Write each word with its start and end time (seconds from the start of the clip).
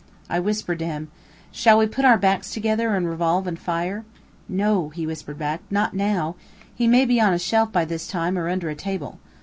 I 0.31 0.39
whispered 0.39 0.79
to 0.79 0.85
him: 0.87 1.11
"Shall 1.51 1.77
we 1.77 1.85
put 1.85 2.05
our 2.05 2.17
backs 2.17 2.51
together 2.51 2.95
and 2.95 3.07
revolve 3.07 3.45
and 3.45 3.59
fire?" 3.59 4.03
"No," 4.49 4.89
he 4.89 5.05
whispered 5.05 5.37
back, 5.37 5.61
"not 5.69 5.93
now; 5.93 6.33
he 6.73 6.87
may 6.87 7.05
be 7.05 7.21
on 7.21 7.33
a 7.33 7.37
shelf 7.37 7.71
by 7.71 7.85
this 7.85 8.07
time, 8.07 8.35
or 8.35 8.49
under 8.49 8.69
a 8.69 8.73
table. 8.75 9.19